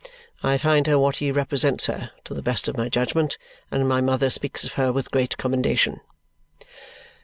[0.41, 3.37] I find her what he represents her, to the best of my judgment;
[3.69, 6.01] and my mother speaks of her with great commendation."